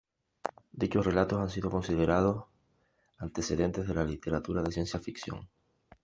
Dichos 0.81 1.05
relatos 1.05 1.37
han 1.39 1.51
sido 1.51 1.69
considerados 1.69 2.45
antecedentes 3.19 3.87
de 3.87 3.93
la 3.93 4.03
literatura 4.03 4.63
de 4.63 4.71
ciencia-ficción. 4.71 5.47